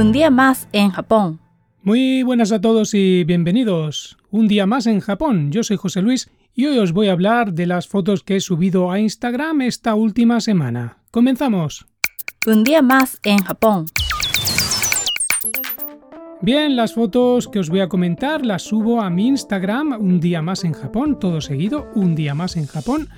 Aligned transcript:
Un 0.00 0.12
día 0.12 0.30
más 0.30 0.66
en 0.72 0.88
Japón. 0.88 1.40
Muy 1.82 2.22
buenas 2.22 2.52
a 2.52 2.60
todos 2.62 2.94
y 2.94 3.22
bienvenidos. 3.24 4.16
Un 4.30 4.48
día 4.48 4.64
más 4.64 4.86
en 4.86 5.00
Japón. 5.00 5.52
Yo 5.52 5.62
soy 5.62 5.76
José 5.76 6.00
Luis 6.00 6.30
y 6.54 6.64
hoy 6.64 6.78
os 6.78 6.92
voy 6.92 7.08
a 7.08 7.12
hablar 7.12 7.52
de 7.52 7.66
las 7.66 7.86
fotos 7.86 8.22
que 8.22 8.36
he 8.36 8.40
subido 8.40 8.90
a 8.90 8.98
Instagram 8.98 9.60
esta 9.60 9.94
última 9.94 10.40
semana. 10.40 10.96
Comenzamos. 11.10 11.84
Un 12.46 12.64
día 12.64 12.80
más 12.80 13.20
en 13.24 13.40
Japón. 13.40 13.84
Bien, 16.40 16.76
las 16.76 16.94
fotos 16.94 17.48
que 17.48 17.58
os 17.58 17.68
voy 17.68 17.80
a 17.80 17.90
comentar 17.90 18.46
las 18.46 18.62
subo 18.62 19.02
a 19.02 19.10
mi 19.10 19.28
Instagram 19.28 20.00
un 20.00 20.18
día 20.18 20.40
más 20.40 20.64
en 20.64 20.72
Japón, 20.72 21.18
todo 21.20 21.42
seguido, 21.42 21.90
un 21.94 22.14
día 22.14 22.34
más 22.34 22.56
en 22.56 22.66
Japón. 22.66 23.10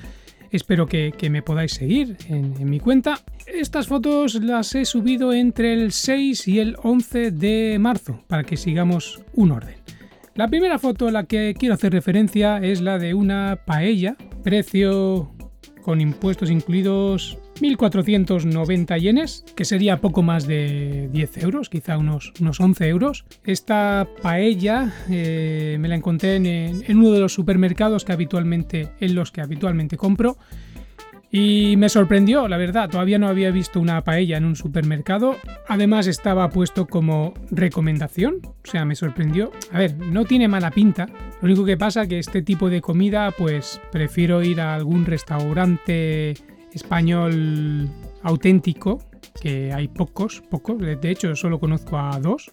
Espero 0.52 0.86
que, 0.86 1.12
me 1.30 1.42
podáis 1.42 1.72
seguir 1.72 2.16
en, 2.28 2.54
en, 2.60 2.68
mi 2.68 2.78
cuenta. 2.78 3.18
Estas 3.46 3.86
fotos 3.86 4.34
las 4.34 4.74
he 4.74 4.84
subido 4.84 5.32
entre 5.32 5.72
el 5.72 5.92
6 5.92 6.46
y 6.46 6.60
el 6.60 6.76
11 6.82 7.30
de 7.30 7.78
marzo 7.80 8.22
para 8.28 8.44
que 8.44 8.58
sigamos 8.58 9.22
un 9.34 9.52
orden. 9.52 9.76
La 10.34 10.48
primera 10.48 10.78
foto 10.78 11.08
a 11.08 11.12
la 11.12 11.24
que 11.24 11.54
quiero 11.58 11.74
hacer 11.74 11.92
referencia 11.92 12.58
es 12.58 12.80
la 12.80 12.98
de 12.98 13.14
una 13.14 13.60
paella, 13.66 14.16
precio 14.42 15.32
con 15.82 16.00
impuestos 16.00 16.50
incluidos 16.50 17.38
1.490 17.62 18.98
yenes, 18.98 19.44
que 19.54 19.64
sería 19.64 20.00
poco 20.00 20.22
más 20.22 20.46
de 20.46 21.08
10 21.12 21.38
euros, 21.44 21.68
quizá 21.68 21.96
unos, 21.96 22.32
unos 22.40 22.58
11 22.58 22.88
euros. 22.88 23.24
Esta 23.44 24.08
paella 24.20 24.92
eh, 25.08 25.76
me 25.78 25.88
la 25.88 25.94
encontré 25.94 26.36
en, 26.36 26.98
uno 26.98 27.12
de 27.12 27.20
los 27.20 27.32
supermercados 27.32 28.04
que 28.04 28.12
habitualmente, 28.12 28.90
en 29.00 29.14
los 29.14 29.30
que 29.30 29.40
habitualmente 29.40 29.96
compro 29.96 30.36
y 31.34 31.76
me 31.78 31.88
sorprendió, 31.88 32.46
la 32.46 32.58
verdad, 32.58 32.90
todavía 32.90 33.18
no 33.18 33.26
había 33.26 33.50
visto 33.50 33.80
una 33.80 34.04
paella 34.04 34.36
en 34.36 34.44
un 34.44 34.54
supermercado. 34.54 35.36
Además 35.66 36.06
estaba 36.06 36.50
puesto 36.50 36.86
como 36.86 37.32
recomendación, 37.50 38.40
o 38.44 38.70
sea, 38.70 38.84
me 38.84 38.94
sorprendió. 38.94 39.50
A 39.72 39.78
ver, 39.78 39.96
no 39.96 40.26
tiene 40.26 40.46
mala 40.46 40.70
pinta. 40.70 41.06
Lo 41.40 41.46
único 41.46 41.64
que 41.64 41.78
pasa 41.78 42.06
que 42.06 42.18
este 42.18 42.42
tipo 42.42 42.68
de 42.68 42.82
comida, 42.82 43.30
pues 43.30 43.80
prefiero 43.90 44.42
ir 44.42 44.60
a 44.60 44.74
algún 44.74 45.06
restaurante 45.06 46.34
español 46.74 47.88
auténtico, 48.22 49.02
que 49.40 49.72
hay 49.72 49.88
pocos, 49.88 50.42
pocos. 50.50 50.78
De 50.78 51.10
hecho, 51.10 51.34
solo 51.36 51.58
conozco 51.58 51.98
a 51.98 52.18
dos. 52.20 52.50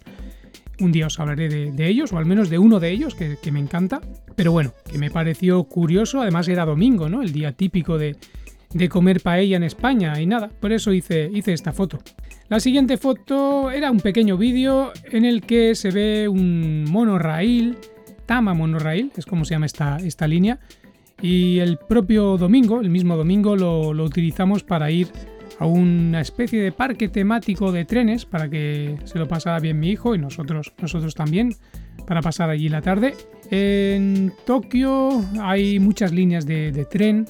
Un 0.79 0.91
día 0.91 1.07
os 1.07 1.19
hablaré 1.19 1.49
de, 1.49 1.87
ellos, 1.87 2.13
o 2.13 2.17
al 2.17 2.25
menos 2.25 2.49
de 2.49 2.57
uno 2.57 2.79
de 2.79 2.89
ellos, 2.91 3.15
que, 3.15 3.51
me 3.51 3.59
encanta. 3.59 4.01
Pero 4.35 4.51
bueno, 4.51 4.73
que 4.89 4.97
me 4.97 5.09
pareció 5.09 5.63
curioso. 5.65 6.21
Además 6.21 6.47
era 6.47 6.65
domingo, 6.65 7.09
¿no? 7.09 7.21
El 7.21 7.33
día 7.33 7.51
típico 7.51 7.97
de, 7.97 8.15
de 8.73 8.89
comer 8.89 9.21
paella 9.21 9.57
en 9.57 9.63
España 9.63 10.19
y 10.21 10.25
nada, 10.25 10.49
por 10.59 10.71
eso 10.71 10.93
hice, 10.93 11.29
hice 11.33 11.53
esta 11.53 11.73
foto. 11.73 11.99
La 12.47 12.59
siguiente 12.59 12.97
foto 12.97 13.69
era 13.71 13.91
un 13.91 13.99
pequeño 13.99 14.37
vídeo 14.37 14.91
en 15.11 15.25
el 15.25 15.41
que 15.41 15.75
se 15.75 15.91
ve 15.91 16.27
un 16.27 16.85
monorail, 16.89 17.77
Tama 18.25 18.53
Monorail, 18.53 19.11
es 19.17 19.25
como 19.25 19.43
se 19.43 19.55
llama 19.55 19.65
esta, 19.65 19.97
esta 19.97 20.27
línea, 20.27 20.59
y 21.21 21.59
el 21.59 21.77
propio 21.77 22.37
domingo, 22.37 22.81
el 22.81 22.89
mismo 22.89 23.15
domingo, 23.15 23.55
lo, 23.55 23.89
utilizamos 24.03 24.63
para 24.63 24.91
ir 24.91 25.07
a 25.59 25.65
una 25.65 26.21
especie 26.21 26.61
de 26.61 26.71
parque 26.71 27.09
temático 27.09 27.71
de 27.71 27.85
trenes 27.85 28.25
para 28.25 28.49
que 28.49 28.97
se 29.03 29.19
lo 29.19 29.27
pasara 29.27 29.59
bien 29.59 29.79
mi 29.79 29.89
hijo 29.89 30.15
y 30.15 30.17
nosotros, 30.17 30.73
nosotros 30.81 31.15
también 31.15 31.53
para 32.07 32.21
pasar 32.21 32.49
allí 32.49 32.69
la 32.69 32.81
tarde. 32.81 33.15
En 33.51 34.31
Tokio 34.45 35.23
hay 35.41 35.79
muchas 35.79 36.13
líneas 36.13 36.45
de, 36.45 36.71
de 36.71 36.85
tren 36.85 37.25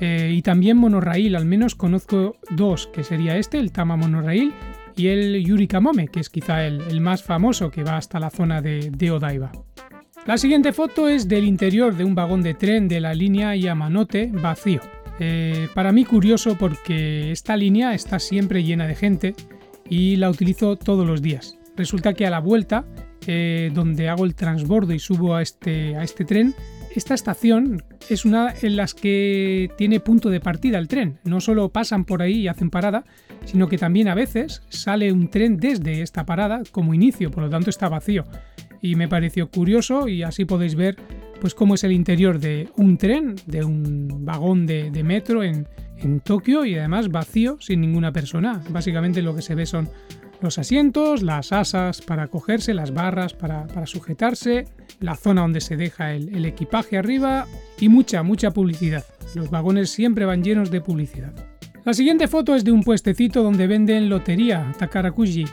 eh, 0.00 0.32
y 0.32 0.42
también 0.42 0.76
monorraíl, 0.76 1.36
al 1.36 1.44
menos 1.44 1.74
conozco 1.74 2.36
dos, 2.50 2.86
que 2.88 3.04
sería 3.04 3.36
este, 3.36 3.58
el 3.58 3.72
Tama 3.72 3.96
Monorail, 3.96 4.52
y 4.98 5.08
el 5.08 5.44
Yurikamome, 5.44 6.08
que 6.08 6.20
es 6.20 6.28
quizá 6.28 6.66
el, 6.66 7.00
más 7.00 7.22
famoso 7.22 7.70
que 7.70 7.84
va 7.84 7.96
hasta 7.96 8.18
la 8.18 8.30
zona 8.30 8.60
de, 8.60 9.10
Odaiba. 9.10 9.52
La 10.28 10.36
siguiente 10.36 10.74
foto 10.74 11.08
es 11.08 11.26
del 11.26 11.44
interior 11.44 11.96
de 11.96 12.04
un 12.04 12.14
vagón 12.14 12.42
de 12.42 12.52
tren 12.52 12.86
de 12.86 13.00
la 13.00 13.14
línea 13.14 13.56
Yamanote 13.56 14.30
vacío. 14.30 14.82
Eh, 15.18 15.68
para 15.74 15.90
mí 15.90 16.04
curioso 16.04 16.58
porque 16.58 17.32
esta 17.32 17.56
línea 17.56 17.94
está 17.94 18.18
siempre 18.18 18.62
llena 18.62 18.86
de 18.86 18.94
gente 18.94 19.34
y 19.88 20.16
la 20.16 20.28
utilizo 20.28 20.76
todos 20.76 21.06
los 21.06 21.22
días. 21.22 21.56
Resulta 21.76 22.12
que 22.12 22.26
a 22.26 22.30
la 22.30 22.40
vuelta, 22.40 22.84
eh, 23.26 23.70
donde 23.72 24.10
hago 24.10 24.26
el 24.26 24.34
transbordo 24.34 24.92
y 24.92 24.98
subo 24.98 25.34
a 25.34 25.40
este, 25.40 25.96
a 25.96 26.02
este 26.02 26.26
tren, 26.26 26.54
esta 26.94 27.14
estación 27.14 27.82
es 28.10 28.26
una 28.26 28.52
en 28.60 28.76
las 28.76 28.92
que 28.92 29.70
tiene 29.78 29.98
punto 29.98 30.28
de 30.28 30.40
partida 30.40 30.76
el 30.76 30.88
tren. 30.88 31.18
No 31.24 31.40
solo 31.40 31.70
pasan 31.70 32.04
por 32.04 32.20
ahí 32.20 32.40
y 32.40 32.48
hacen 32.48 32.68
parada, 32.68 33.06
sino 33.46 33.66
que 33.66 33.78
también 33.78 34.08
a 34.08 34.14
veces 34.14 34.60
sale 34.68 35.10
un 35.10 35.30
tren 35.30 35.56
desde 35.56 36.02
esta 36.02 36.26
parada 36.26 36.64
como 36.70 36.92
inicio, 36.92 37.30
por 37.30 37.44
lo 37.44 37.48
tanto 37.48 37.70
está 37.70 37.88
vacío. 37.88 38.26
Y 38.80 38.94
me 38.94 39.08
pareció 39.08 39.50
curioso 39.50 40.08
y 40.08 40.22
así 40.22 40.44
podéis 40.44 40.74
ver 40.74 40.96
pues 41.40 41.54
cómo 41.54 41.74
es 41.74 41.84
el 41.84 41.92
interior 41.92 42.38
de 42.38 42.68
un 42.76 42.98
tren, 42.98 43.36
de 43.46 43.64
un 43.64 44.24
vagón 44.24 44.66
de, 44.66 44.90
metro 45.04 45.42
en, 45.42 45.66
Tokio 46.22 46.64
y 46.64 46.76
además 46.76 47.08
vacío 47.10 47.56
sin 47.60 47.80
ninguna 47.80 48.12
persona. 48.12 48.62
Básicamente 48.70 49.20
lo 49.20 49.34
que 49.34 49.42
se 49.42 49.56
ve 49.56 49.66
son 49.66 49.88
los 50.40 50.56
asientos, 50.56 51.22
las 51.22 51.52
asas 51.52 52.02
para 52.02 52.28
cogerse, 52.28 52.72
las 52.72 52.94
barras 52.94 53.34
para, 53.34 53.66
sujetarse, 53.86 54.66
la 55.00 55.16
zona 55.16 55.40
donde 55.40 55.60
se 55.60 55.76
deja 55.76 56.14
el, 56.14 56.44
equipaje 56.44 56.98
arriba 56.98 57.46
y 57.80 57.88
mucha, 57.88 58.22
mucha 58.22 58.52
publicidad. 58.52 59.04
Los 59.34 59.50
vagones 59.50 59.90
siempre 59.90 60.24
van 60.24 60.44
llenos 60.44 60.70
de 60.70 60.80
publicidad. 60.80 61.32
La 61.84 61.94
siguiente 61.94 62.28
foto 62.28 62.54
es 62.54 62.64
de 62.64 62.70
un 62.70 62.84
puestecito 62.84 63.42
donde 63.42 63.66
venden 63.66 64.08
lotería, 64.08 64.72
Takarakuji. 64.78 65.46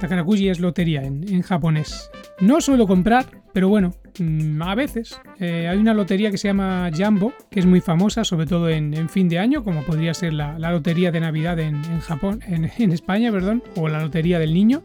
Takarakuji 0.00 0.50
es 0.50 0.60
lotería 0.60 1.02
en 1.02 1.40
japonés. 1.40 2.10
No 2.40 2.60
suelo 2.60 2.86
comprar, 2.86 3.26
pero 3.52 3.68
bueno, 3.68 3.94
mm, 4.18 4.62
a 4.62 4.74
veces. 4.76 5.20
Eh, 5.40 5.66
hay 5.68 5.78
una 5.78 5.92
lotería 5.92 6.30
que 6.30 6.38
se 6.38 6.48
llama 6.48 6.88
Jumbo, 6.96 7.32
que 7.50 7.58
es 7.58 7.66
muy 7.66 7.80
famosa, 7.80 8.24
sobre 8.24 8.46
todo 8.46 8.68
en, 8.68 9.08
fin 9.08 9.28
de 9.28 9.38
año, 9.38 9.64
como 9.64 9.82
podría 9.82 10.14
ser 10.14 10.34
la, 10.34 10.58
lotería 10.58 11.10
de 11.10 11.20
Navidad 11.20 11.58
en, 11.58 11.82
Japón, 12.00 12.40
en, 12.46 12.70
en, 12.78 12.92
España, 12.92 13.32
perdón, 13.32 13.62
o 13.74 13.88
la 13.88 14.00
lotería 14.00 14.38
del 14.38 14.54
niño. 14.54 14.82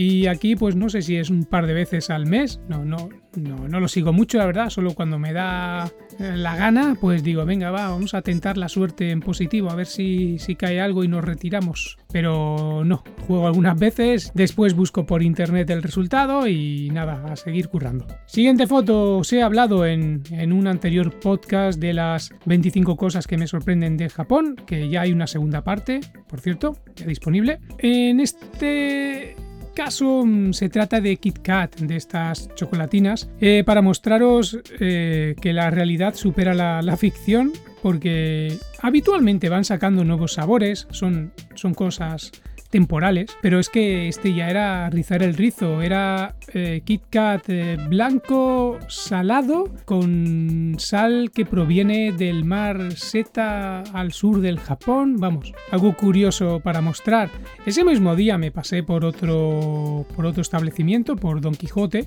Y 0.00 0.28
aquí, 0.28 0.56
pues 0.56 0.76
no 0.76 0.88
sé 0.88 1.02
si 1.02 1.16
es 1.16 1.28
un 1.28 1.44
par 1.44 1.66
de 1.66 1.74
veces 1.74 2.08
al 2.08 2.24
mes, 2.24 2.58
no, 2.70 2.86
no, 2.86 3.10
no, 3.36 3.68
no 3.68 3.80
lo 3.80 3.86
sigo 3.86 4.14
mucho, 4.14 4.38
la 4.38 4.46
verdad, 4.46 4.70
solo 4.70 4.94
cuando 4.94 5.18
me 5.18 5.34
da 5.34 5.92
la 6.18 6.56
gana, 6.56 6.96
pues 6.98 7.22
digo, 7.22 7.44
venga, 7.44 7.70
va, 7.70 7.90
vamos 7.90 8.14
a 8.14 8.22
tentar 8.22 8.56
la 8.56 8.70
suerte 8.70 9.10
en 9.10 9.20
positivo, 9.20 9.68
a 9.68 9.74
ver 9.74 9.84
si, 9.84 10.38
si 10.38 10.56
cae 10.56 10.80
algo 10.80 11.04
y 11.04 11.08
nos 11.08 11.22
retiramos. 11.22 11.98
Pero 12.10 12.82
no, 12.82 13.04
juego 13.26 13.46
algunas 13.46 13.78
veces, 13.78 14.32
después 14.34 14.72
busco 14.72 15.04
por 15.04 15.22
internet 15.22 15.68
el 15.68 15.82
resultado 15.82 16.48
y 16.48 16.88
nada, 16.90 17.22
a 17.30 17.36
seguir 17.36 17.68
currando. 17.68 18.06
Siguiente 18.24 18.66
foto, 18.66 19.18
os 19.18 19.30
he 19.34 19.42
hablado 19.42 19.84
en, 19.84 20.22
en 20.30 20.54
un 20.54 20.66
anterior 20.66 21.12
podcast 21.20 21.78
de 21.78 21.92
las 21.92 22.32
25 22.46 22.96
cosas 22.96 23.26
que 23.26 23.36
me 23.36 23.46
sorprenden 23.46 23.98
de 23.98 24.08
Japón, 24.08 24.56
que 24.66 24.88
ya 24.88 25.02
hay 25.02 25.12
una 25.12 25.26
segunda 25.26 25.62
parte, 25.62 26.00
por 26.26 26.40
cierto, 26.40 26.78
ya 26.96 27.04
disponible. 27.04 27.60
En 27.78 28.20
este 28.20 29.36
caso 29.84 30.26
mm, 30.26 30.52
se 30.52 30.68
trata 30.68 31.00
de 31.00 31.16
Kit 31.16 31.38
Kat, 31.38 31.74
de 31.76 31.96
estas 31.96 32.54
chocolatinas, 32.54 33.30
eh, 33.40 33.62
para 33.64 33.80
mostraros 33.80 34.58
eh, 34.78 35.34
que 35.40 35.54
la 35.54 35.70
realidad 35.70 36.14
supera 36.14 36.52
la, 36.52 36.96
ficción, 36.98 37.50
porque 37.82 38.58
habitualmente 38.82 39.48
van 39.48 39.64
sacando 39.64 40.04
nuevos 40.04 40.34
sabores, 40.34 40.86
son, 40.90 41.32
son 41.54 41.72
cosas 41.72 42.30
temporales, 42.70 43.36
pero 43.42 43.58
es 43.58 43.68
que 43.68 44.08
este 44.08 44.32
ya 44.32 44.48
era 44.48 44.88
rizar 44.90 45.22
el 45.22 45.34
rizo, 45.34 45.82
era 45.82 46.36
eh, 46.54 46.82
Kit 46.84 47.02
Kat 47.10 47.44
eh, 47.48 47.76
blanco 47.88 48.78
salado 48.88 49.68
con 49.84 50.76
sal 50.78 51.30
que 51.34 51.44
proviene 51.44 52.12
del 52.12 52.44
mar 52.44 52.92
Seta 52.92 53.82
al 53.92 54.12
sur 54.12 54.40
del 54.40 54.58
Japón, 54.58 55.16
vamos, 55.18 55.52
algo 55.70 55.96
curioso 55.96 56.60
para 56.60 56.80
mostrar. 56.80 57.28
Ese 57.66 57.84
mismo 57.84 58.14
día 58.16 58.38
me 58.38 58.52
pasé 58.52 58.82
por 58.82 59.04
otro, 59.04 60.06
por 60.14 60.26
otro 60.26 60.42
establecimiento, 60.42 61.16
por 61.16 61.40
Don 61.40 61.54
Quijote, 61.54 62.06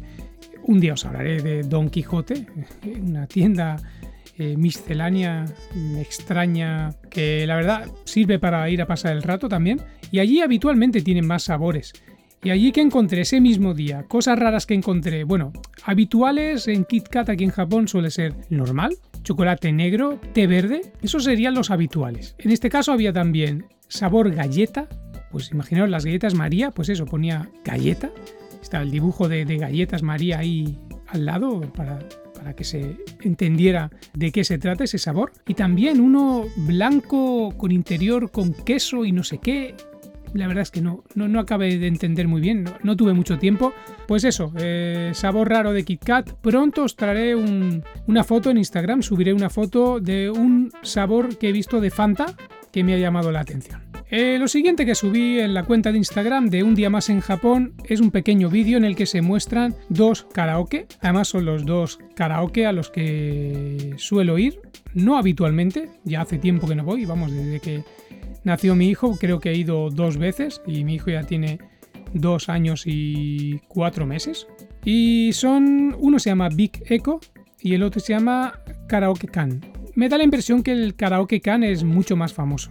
un 0.64 0.80
día 0.80 0.94
os 0.94 1.06
hablaré 1.06 1.42
de 1.42 1.64
Don 1.64 1.90
Quijote, 1.90 2.48
una 3.02 3.28
tienda 3.28 3.78
eh, 4.38 4.58
miscelánea 4.58 5.46
extraña 6.00 6.92
que 7.10 7.46
la 7.46 7.56
verdad 7.56 7.88
sirve 8.04 8.40
para 8.40 8.70
ir 8.70 8.82
a 8.82 8.88
pasar 8.88 9.14
el 9.14 9.24
rato 9.24 9.48
también. 9.48 9.82
Y 10.12 10.20
allí 10.20 10.42
habitualmente 10.42 11.02
tienen 11.02 11.28
más 11.28 11.44
sabores. 11.44 11.94
Y 12.44 12.50
allí 12.50 12.72
que 12.72 12.82
encontré 12.82 13.22
ese 13.22 13.40
mismo 13.40 13.74
día, 13.74 14.04
cosas 14.04 14.38
raras 14.38 14.66
que 14.66 14.74
encontré, 14.74 15.24
bueno, 15.24 15.54
habituales 15.86 16.68
en 16.68 16.84
Kit 16.84 17.08
Kat 17.08 17.30
aquí 17.30 17.46
en 17.46 17.52
Japón 17.52 17.88
suele 17.88 18.12
ser 18.12 18.36
normal, 18.50 18.98
chocolate 19.24 19.72
negro, 19.72 20.20
té 20.34 20.46
verde, 20.46 20.82
esos 21.02 21.24
serían 21.24 21.54
los 21.54 21.72
habituales. 21.72 22.36
En 22.40 22.52
este 22.52 22.70
caso 22.70 22.92
había 22.92 23.14
también 23.14 23.68
sabor 23.88 24.34
galleta, 24.34 24.90
pues 25.32 25.52
imaginaos 25.52 25.90
las 25.90 26.04
galletas 26.04 26.34
María, 26.34 26.72
pues 26.72 26.90
eso, 26.90 27.06
ponía 27.06 27.50
galleta, 27.64 28.12
estaba 28.62 28.84
el 28.84 28.92
dibujo 28.92 29.30
de, 29.30 29.46
de 29.46 29.58
galletas 29.58 30.04
María 30.04 30.40
ahí 30.40 30.78
al 31.08 31.26
lado 31.26 31.62
para 31.74 32.00
para 32.44 32.58
que 32.58 32.66
se 32.66 32.98
entendiera 33.22 33.90
de 34.14 34.34
qué 34.34 34.44
se 34.44 34.58
trata 34.58 34.84
ese 34.84 34.98
sabor. 34.98 35.32
Y 35.48 35.54
también 35.54 36.02
uno 36.02 36.44
blanco 36.58 37.54
con 37.56 37.72
interior 37.72 38.32
con 38.32 38.54
queso 38.54 39.06
y 39.06 39.14
no 39.14 39.24
sé 39.24 39.38
qué. 39.38 39.76
la 40.34 40.48
verdad 40.48 40.64
es 40.64 40.72
que 40.72 40.82
no, 40.82 41.06
no, 41.16 41.30
no 41.30 41.40
acabé 41.40 41.78
de 41.78 41.88
entender 41.88 42.28
muy 42.28 42.42
bien, 42.42 42.66
no, 42.84 42.98
tuve 42.98 43.14
mucho 43.14 43.40
tiempo. 43.40 43.74
Pues 44.08 44.26
eso, 44.26 44.52
eh, 44.58 45.12
sabor 45.14 45.50
raro 45.50 45.72
de 45.72 45.86
KitKat. 45.86 46.34
Pronto 46.42 46.84
os 46.84 46.98
traeré 46.98 47.34
una 47.36 48.24
foto 48.26 48.52
en 48.52 48.58
Instagram, 48.58 49.04
subiré 49.04 49.32
una 49.34 49.50
foto 49.50 50.02
de 50.02 50.30
un 50.30 50.70
sabor 50.82 51.38
que 51.38 51.48
he 51.48 51.54
visto 51.54 51.80
de 51.80 51.92
Fanta 51.92 52.26
que 52.74 52.84
me 52.84 52.94
ha 52.94 52.98
llamado 52.98 53.32
la 53.32 53.40
atención. 53.40 53.93
Eh, 54.16 54.38
lo 54.38 54.48
siguiente 54.48 54.86
que 54.86 54.94
subí 54.94 55.40
en 55.40 55.56
la 55.56 55.64
cuenta 55.64 55.92
de 55.92 55.98
Instagram 55.98 56.52
de 56.52 56.62
Un 56.62 56.76
día 56.76 56.92
más 56.92 57.10
en 57.10 57.20
Japón 57.20 57.74
es 57.84 58.00
un 58.00 58.12
pequeño 58.12 58.48
vídeo 58.48 58.78
en 58.78 58.86
el 58.86 58.96
que 58.96 59.08
se 59.08 59.24
muestran 59.24 59.74
dos 59.90 60.28
karaoke. 60.32 60.86
Además 61.02 61.30
son 61.30 61.46
los 61.46 61.66
dos 61.66 61.98
karaoke 62.14 62.68
a 62.68 62.74
los 62.74 62.92
que 62.92 63.96
suelo 63.98 64.38
ir, 64.38 64.60
no 64.94 65.18
habitualmente, 65.18 65.90
ya 66.04 66.22
hace 66.22 66.38
tiempo 66.38 66.68
que 66.68 66.76
no 66.76 66.84
voy, 66.84 67.06
vamos, 67.06 67.32
desde 67.32 67.60
que 67.60 67.84
nació 68.44 68.76
mi 68.76 68.88
hijo 68.88 69.18
creo 69.18 69.40
que 69.40 69.50
he 69.50 69.58
ido 69.58 69.90
dos 69.90 70.18
veces 70.18 70.62
y 70.68 70.84
mi 70.84 70.94
hijo 70.94 71.10
ya 71.10 71.24
tiene 71.24 71.58
dos 72.14 72.50
años 72.50 72.84
y 72.86 73.62
cuatro 73.68 74.06
meses. 74.06 74.46
Y 74.86 75.32
son, 75.34 75.96
uno 75.98 76.20
se 76.20 76.30
llama 76.30 76.50
Big 76.50 76.84
Echo 76.86 77.20
y 77.60 77.74
el 77.74 77.82
otro 77.82 78.00
se 78.00 78.14
llama 78.14 78.60
Karaoke 78.88 79.28
Can. 79.28 79.60
Me 79.96 80.08
da 80.08 80.20
la 80.20 80.24
impresión 80.24 80.62
que 80.62 80.72
el 80.72 80.94
Karaoke 80.94 81.42
Can 81.42 81.64
es 81.64 81.84
mucho 81.84 82.16
más 82.16 82.32
famoso. 82.32 82.70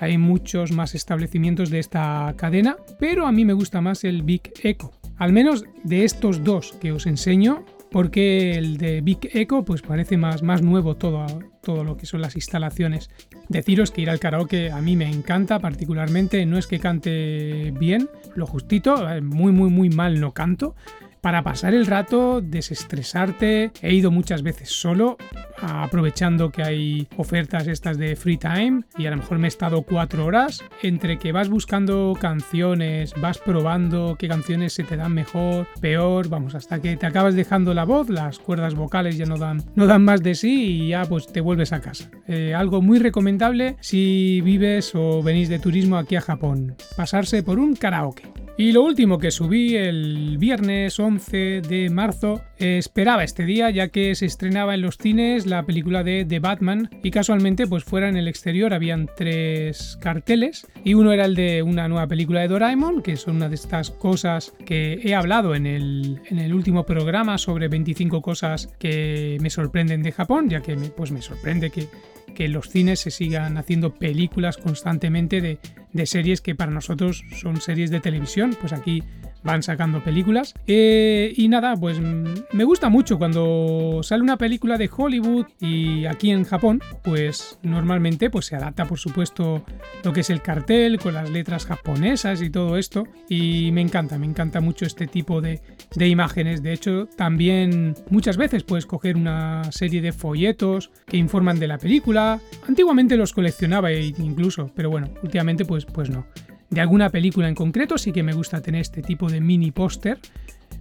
Hay 0.00 0.16
muchos 0.16 0.72
más 0.72 0.94
establecimientos 0.94 1.68
de 1.68 1.78
esta 1.78 2.32
cadena, 2.36 2.76
pero 2.98 3.26
a 3.26 3.32
mí 3.32 3.44
me 3.44 3.52
gusta 3.52 3.82
más 3.82 4.02
el 4.04 4.22
Big 4.22 4.50
Echo. 4.62 4.92
Al 5.18 5.34
menos 5.34 5.64
de 5.84 6.04
estos 6.04 6.42
dos 6.42 6.72
que 6.80 6.90
os 6.90 7.06
enseño, 7.06 7.66
porque 7.90 8.52
el 8.52 8.78
de 8.78 9.02
Big 9.02 9.18
Echo 9.34 9.62
pues 9.62 9.82
parece 9.82 10.16
más, 10.16 10.42
más 10.42 10.62
nuevo 10.62 10.96
todo, 10.96 11.26
todo 11.62 11.84
lo 11.84 11.98
que 11.98 12.06
son 12.06 12.22
las 12.22 12.34
instalaciones. 12.34 13.10
Deciros 13.50 13.90
que 13.90 14.00
ir 14.00 14.08
al 14.08 14.20
karaoke 14.20 14.70
a 14.70 14.80
mí 14.80 14.96
me 14.96 15.06
encanta 15.06 15.58
particularmente, 15.58 16.46
no 16.46 16.56
es 16.56 16.66
que 16.66 16.78
cante 16.78 17.72
bien, 17.78 18.08
lo 18.34 18.46
justito, 18.46 19.06
muy 19.22 19.52
muy 19.52 19.68
muy 19.68 19.90
mal 19.90 20.18
no 20.18 20.32
canto, 20.32 20.76
para 21.20 21.42
pasar 21.42 21.74
el 21.74 21.86
rato, 21.86 22.40
desestresarte. 22.40 23.72
He 23.82 23.94
ido 23.94 24.10
muchas 24.10 24.42
veces 24.42 24.70
solo, 24.70 25.16
aprovechando 25.60 26.50
que 26.50 26.62
hay 26.62 27.08
ofertas 27.16 27.66
estas 27.66 27.98
de 27.98 28.16
free 28.16 28.36
time 28.36 28.82
y 28.96 29.06
a 29.06 29.10
lo 29.10 29.18
mejor 29.18 29.38
me 29.38 29.46
he 29.46 29.48
estado 29.48 29.82
cuatro 29.82 30.24
horas 30.24 30.62
entre 30.82 31.18
que 31.18 31.32
vas 31.32 31.48
buscando 31.48 32.16
canciones, 32.18 33.12
vas 33.20 33.38
probando 33.38 34.16
qué 34.18 34.28
canciones 34.28 34.72
se 34.72 34.84
te 34.84 34.96
dan 34.96 35.12
mejor, 35.12 35.66
peor, 35.80 36.28
vamos, 36.28 36.54
hasta 36.54 36.80
que 36.80 36.96
te 36.96 37.06
acabas 37.06 37.34
dejando 37.34 37.74
la 37.74 37.84
voz, 37.84 38.08
las 38.08 38.38
cuerdas 38.38 38.74
vocales 38.74 39.16
ya 39.16 39.26
no 39.26 39.36
dan, 39.36 39.62
no 39.74 39.86
dan 39.86 40.04
más 40.04 40.22
de 40.22 40.34
sí 40.34 40.84
y 40.84 40.88
ya 40.88 41.04
pues 41.04 41.26
te 41.26 41.40
vuelves 41.40 41.72
a 41.72 41.80
casa. 41.80 42.10
Eh, 42.26 42.54
algo 42.54 42.80
muy 42.82 42.98
recomendable 42.98 43.76
si 43.80 44.40
vives 44.42 44.94
o 44.94 45.22
venís 45.22 45.48
de 45.48 45.58
turismo 45.58 45.96
aquí 45.96 46.16
a 46.16 46.20
Japón, 46.20 46.76
pasarse 46.96 47.42
por 47.42 47.58
un 47.58 47.74
karaoke. 47.76 48.39
Y 48.60 48.72
lo 48.72 48.82
último 48.82 49.18
que 49.18 49.30
subí 49.30 49.74
el 49.74 50.36
viernes 50.36 51.00
11 51.00 51.62
de 51.62 51.88
marzo, 51.88 52.42
esperaba 52.58 53.24
este 53.24 53.46
día 53.46 53.70
ya 53.70 53.88
que 53.88 54.14
se 54.14 54.26
estrenaba 54.26 54.74
en 54.74 54.82
los 54.82 54.98
cines 54.98 55.46
la 55.46 55.62
película 55.62 56.04
de 56.04 56.26
The 56.26 56.40
Batman 56.40 56.90
y 57.02 57.10
casualmente 57.10 57.66
pues 57.66 57.84
fuera 57.84 58.10
en 58.10 58.18
el 58.18 58.28
exterior 58.28 58.74
habían 58.74 59.08
tres 59.16 59.96
carteles 60.02 60.66
y 60.84 60.92
uno 60.92 61.10
era 61.12 61.24
el 61.24 61.36
de 61.36 61.62
una 61.62 61.88
nueva 61.88 62.06
película 62.06 62.40
de 62.40 62.48
Doraemon, 62.48 63.00
que 63.00 63.16
son 63.16 63.36
una 63.36 63.48
de 63.48 63.54
estas 63.54 63.90
cosas 63.92 64.52
que 64.66 65.00
he 65.04 65.14
hablado 65.14 65.54
en 65.54 65.64
el, 65.64 66.20
en 66.28 66.38
el 66.38 66.52
último 66.52 66.84
programa 66.84 67.38
sobre 67.38 67.68
25 67.68 68.20
cosas 68.20 68.66
que 68.78 69.38
me 69.40 69.48
sorprenden 69.48 70.02
de 70.02 70.12
Japón, 70.12 70.50
ya 70.50 70.60
que 70.60 70.76
pues 70.76 71.12
me 71.12 71.22
sorprende 71.22 71.70
que 71.70 71.88
que 72.30 72.48
los 72.48 72.68
cines 72.68 73.00
se 73.00 73.10
sigan 73.10 73.58
haciendo 73.58 73.94
películas 73.94 74.56
constantemente 74.56 75.40
de, 75.40 75.58
de 75.92 76.06
series 76.06 76.40
que 76.40 76.54
para 76.54 76.70
nosotros 76.70 77.24
son 77.40 77.60
series 77.60 77.90
de 77.90 78.00
televisión, 78.00 78.56
pues 78.60 78.72
aquí 78.72 79.02
van 79.42 79.62
sacando 79.62 80.02
películas. 80.02 80.54
Eh, 80.66 81.32
y 81.36 81.48
nada, 81.48 81.76
pues 81.76 81.98
me 82.00 82.64
gusta 82.64 82.88
mucho 82.88 83.18
cuando 83.18 84.00
sale 84.02 84.22
una 84.22 84.36
película 84.36 84.78
de 84.78 84.90
Hollywood 84.94 85.46
y 85.60 86.06
aquí 86.06 86.30
en 86.30 86.44
Japón, 86.44 86.80
pues 87.02 87.58
normalmente 87.62 88.30
pues 88.30 88.46
se 88.46 88.56
adapta 88.56 88.84
por 88.84 88.98
supuesto 88.98 89.64
lo 90.04 90.12
que 90.12 90.20
es 90.20 90.30
el 90.30 90.42
cartel 90.42 90.98
con 90.98 91.14
las 91.14 91.30
letras 91.30 91.66
japonesas 91.66 92.42
y 92.42 92.50
todo 92.50 92.76
esto. 92.76 93.04
Y 93.28 93.70
me 93.72 93.80
encanta, 93.80 94.18
me 94.18 94.26
encanta 94.26 94.60
mucho 94.60 94.84
este 94.84 95.06
tipo 95.06 95.40
de, 95.40 95.60
de 95.94 96.08
imágenes. 96.08 96.62
De 96.62 96.72
hecho, 96.72 97.06
también 97.16 97.94
muchas 98.10 98.36
veces 98.36 98.62
puedes 98.62 98.86
coger 98.86 99.16
una 99.16 99.64
serie 99.72 100.00
de 100.00 100.12
folletos 100.12 100.90
que 101.06 101.16
informan 101.16 101.58
de 101.58 101.68
la 101.68 101.78
película. 101.78 102.40
Antiguamente 102.68 103.16
los 103.16 103.32
coleccionaba 103.32 103.92
incluso, 103.92 104.70
pero 104.74 104.90
bueno, 104.90 105.08
últimamente 105.22 105.64
pues, 105.64 105.79
pues 105.86 106.10
no 106.10 106.26
de 106.70 106.80
alguna 106.80 107.10
película 107.10 107.48
en 107.48 107.54
concreto, 107.54 107.98
sí 107.98 108.12
que 108.12 108.22
me 108.22 108.32
gusta 108.32 108.62
tener 108.62 108.80
este 108.80 109.02
tipo 109.02 109.28
de 109.28 109.40
mini 109.40 109.72
póster 109.72 110.18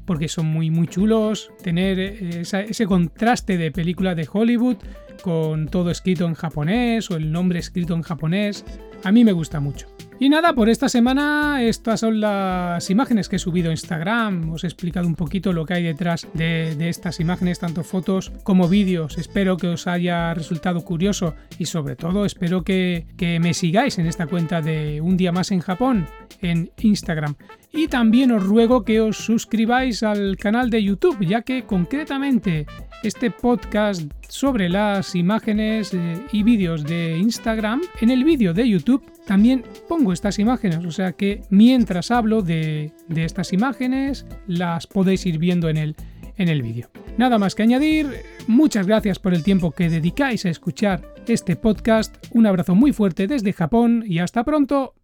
porque 0.06 0.28
son 0.28 0.46
muy 0.48 0.70
muy 0.70 0.88
chulos, 0.88 1.52
tener 1.62 2.00
eh, 2.00 2.42
ese 2.42 2.86
contraste 2.86 3.58
de 3.58 3.72
película 3.72 4.16
de 4.16 4.28
Hollywood 4.32 4.78
con 5.22 5.68
todo 5.68 5.92
escrito 5.92 6.26
en 6.26 6.36
japonés 6.36 7.12
o 7.12 7.18
el 7.18 7.32
nombre 7.32 7.60
escrito 7.60 7.94
en 7.94 8.04
japonés, 8.04 8.64
a 9.04 9.12
mí 9.12 9.24
me 9.24 9.34
gusta 9.34 9.60
mucho. 9.60 9.88
Y 10.22 10.28
nada, 10.28 10.52
por 10.52 10.68
esta 10.68 10.90
semana 10.90 11.64
estas 11.64 12.02
son 12.02 12.20
las 12.20 12.90
imágenes 12.90 13.30
que 13.30 13.38
he 13.38 13.40
subido 13.40 13.70
a 13.70 13.72
Instagram. 13.72 14.52
Os 14.52 14.66
he 14.66 14.68
explicado 14.68 15.08
un 15.08 15.16
poquito 15.16 15.54
lo 15.54 15.66
que 15.66 15.76
hay 15.76 15.84
detrás 15.84 16.28
de, 16.34 16.90
estas 16.90 17.22
imágenes, 17.22 17.60
tanto 17.60 17.86
fotos 17.86 18.34
como 18.44 18.68
vídeos. 18.68 19.18
Espero 19.18 19.56
que 19.56 19.68
os 19.68 19.88
haya 19.88 20.34
resultado 20.34 20.82
curioso 20.82 21.36
y 21.58 21.68
sobre 21.68 21.96
todo 21.96 22.26
espero 22.26 22.64
que, 22.64 23.06
que 23.16 23.40
me 23.40 23.54
sigáis 23.54 23.98
en 23.98 24.08
esta 24.08 24.28
cuenta 24.28 24.62
de 24.62 25.00
Un 25.00 25.16
día 25.16 25.32
más 25.32 25.52
en 25.52 25.62
Japón 25.62 26.06
en 26.42 26.70
Instagram. 26.82 27.36
Y 27.72 27.88
también 27.88 28.32
os 28.32 28.44
ruego 28.44 28.84
que 28.84 29.00
os 29.00 29.18
suscribáis 29.18 30.02
al 30.02 30.38
canal 30.38 30.70
de 30.70 30.84
YouTube, 30.84 31.24
ya 31.26 31.44
que 31.44 31.64
concretamente 31.64 32.66
este 33.04 33.30
podcast 33.32 34.12
sobre 34.28 34.70
las 34.70 35.16
imágenes 35.16 35.94
eh, 35.94 36.22
y 36.32 36.44
vídeos 36.44 36.84
de 36.84 37.18
Instagram, 37.18 37.82
en 38.02 38.10
el 38.10 38.24
vídeo 38.24 38.54
de 38.54 38.68
YouTube 38.68 39.04
también 39.26 39.64
pongo 39.88 40.12
estas 40.12 40.40
imágenes, 40.40 40.84
o 40.84 40.92
sea 40.92 41.14
que 41.14 41.44
mientras 41.50 42.10
hablo 42.10 42.42
de, 42.42 42.92
estas 43.16 43.54
imágenes 43.54 44.26
las 44.48 44.88
podéis 44.88 45.26
ir 45.28 45.38
viendo 45.38 45.70
en 45.70 45.78
el, 45.78 45.96
en 46.38 46.50
el 46.50 46.64
vídeo. 46.64 46.90
Nada 47.18 47.38
más 47.38 47.54
que 47.54 47.64
añadir, 47.64 48.08
muchas 48.48 48.88
gracias 48.88 49.20
por 49.20 49.36
el 49.36 49.44
tiempo 49.44 49.72
que 49.72 49.90
dedicáis 49.90 50.46
a 50.46 50.50
escuchar 50.50 51.14
este 51.28 51.56
podcast, 51.56 52.16
un 52.32 52.48
abrazo 52.48 52.74
muy 52.74 52.92
fuerte 52.92 53.28
desde 53.28 53.54
Japón 53.54 54.04
y 54.08 54.18
hasta 54.18 54.44
pronto. 54.44 54.96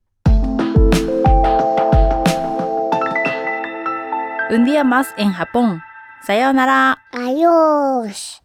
Un 4.49 4.63
día 4.63 4.83
más 4.83 5.13
en 5.17 5.33
Japón. 5.33 5.81
Sayonara. 6.21 6.99
Adiós. 7.11 8.44